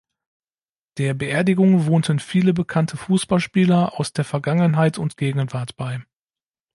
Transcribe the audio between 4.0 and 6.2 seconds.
der Vergangenheit und Gegenwart bei.